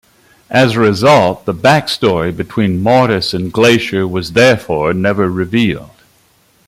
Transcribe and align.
As 0.49 0.75
a 0.75 0.79
result, 0.79 1.45
the 1.45 1.53
backstory 1.53 2.35
between 2.35 2.81
Mortis 2.81 3.35
and 3.35 3.53
Glacier 3.53 4.07
was 4.07 4.31
therefore 4.33 4.93
never 4.95 5.29
revealed. 5.29 5.91